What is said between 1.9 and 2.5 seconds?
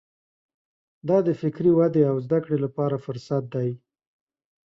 او زده